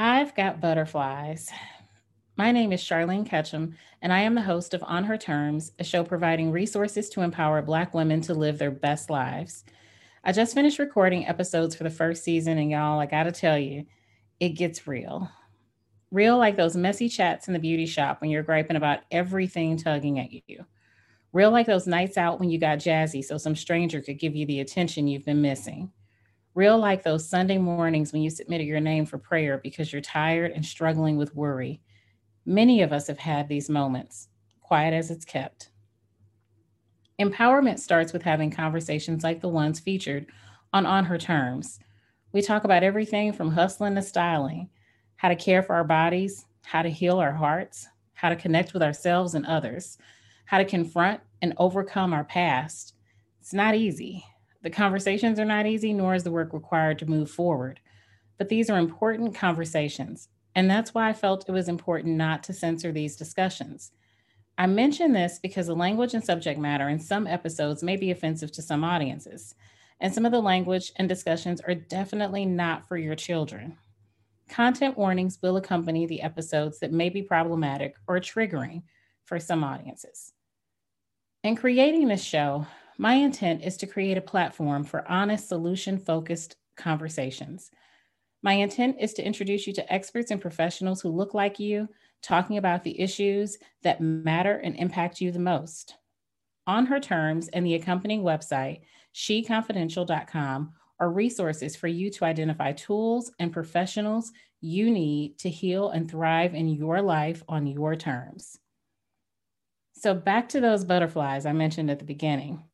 [0.00, 1.50] I've got butterflies.
[2.36, 5.82] My name is Charlene Ketchum, and I am the host of On Her Terms, a
[5.82, 9.64] show providing resources to empower Black women to live their best lives.
[10.22, 13.86] I just finished recording episodes for the first season, and y'all, I gotta tell you,
[14.38, 15.28] it gets real.
[16.12, 20.20] Real like those messy chats in the beauty shop when you're griping about everything tugging
[20.20, 20.64] at you.
[21.32, 24.46] Real like those nights out when you got jazzy so some stranger could give you
[24.46, 25.90] the attention you've been missing.
[26.58, 30.50] Real like those Sunday mornings when you submitted your name for prayer because you're tired
[30.50, 31.80] and struggling with worry.
[32.44, 34.26] Many of us have had these moments,
[34.60, 35.70] quiet as it's kept.
[37.20, 40.26] Empowerment starts with having conversations like the ones featured
[40.72, 41.78] on On Her Terms.
[42.32, 44.68] We talk about everything from hustling to styling,
[45.14, 48.82] how to care for our bodies, how to heal our hearts, how to connect with
[48.82, 49.96] ourselves and others,
[50.46, 52.94] how to confront and overcome our past.
[53.40, 54.24] It's not easy.
[54.68, 57.80] The conversations are not easy, nor is the work required to move forward.
[58.36, 60.28] But these are important conversations.
[60.54, 63.92] And that's why I felt it was important not to censor these discussions.
[64.58, 68.52] I mention this because the language and subject matter in some episodes may be offensive
[68.52, 69.54] to some audiences.
[70.00, 73.78] And some of the language and discussions are definitely not for your children.
[74.50, 78.82] Content warnings will accompany the episodes that may be problematic or triggering
[79.24, 80.34] for some audiences.
[81.42, 82.66] In creating this show,
[82.98, 87.70] my intent is to create a platform for honest, solution focused conversations.
[88.42, 91.88] My intent is to introduce you to experts and professionals who look like you,
[92.22, 95.94] talking about the issues that matter and impact you the most.
[96.66, 98.80] On her terms and the accompanying website,
[99.14, 106.10] sheconfidential.com, are resources for you to identify tools and professionals you need to heal and
[106.10, 108.58] thrive in your life on your terms.
[109.92, 112.64] So, back to those butterflies I mentioned at the beginning.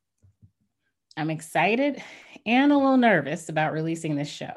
[1.17, 2.01] I'm excited
[2.45, 4.53] and a little nervous about releasing this show.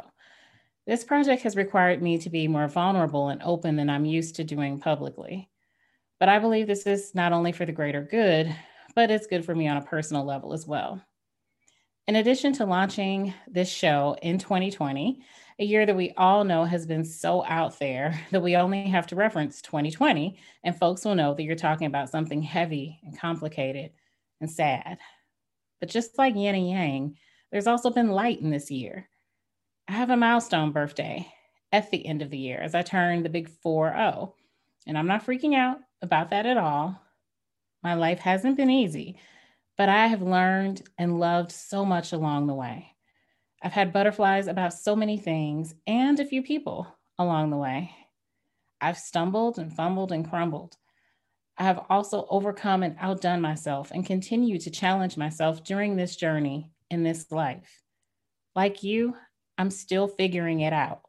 [0.87, 4.45] This project has required me to be more vulnerable and open than I'm used to
[4.45, 5.49] doing publicly.
[6.19, 8.55] But I believe this is not only for the greater good,
[8.95, 11.01] but it's good for me on a personal level as well.
[12.09, 15.21] In addition to launching this show in 2020,
[15.61, 19.07] a year that we all know has been so out there that we only have
[19.09, 23.93] to reference 2020, and folks will know that you're talking about something heavy and complicated
[24.41, 24.99] and sad.
[25.81, 27.17] But just like yin and yang,
[27.51, 29.09] there's also been light in this year.
[29.87, 31.27] I have a milestone birthday
[31.73, 34.35] at the end of the year as I turn the big 4 0.
[34.87, 37.01] And I'm not freaking out about that at all.
[37.83, 39.19] My life hasn't been easy,
[39.77, 42.95] but I have learned and loved so much along the way.
[43.63, 46.87] I've had butterflies about so many things and a few people
[47.19, 47.95] along the way.
[48.81, 50.77] I've stumbled and fumbled and crumbled.
[51.59, 56.71] I have also overcome and outdone myself and continue to challenge myself during this journey
[56.89, 57.83] in this life.
[58.55, 59.17] Like you,
[59.59, 61.01] I'm still figuring it out.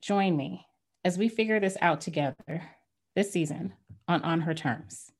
[0.00, 0.66] Join me
[1.04, 2.62] as we figure this out together
[3.14, 3.74] this season
[4.08, 5.12] on On Her Terms.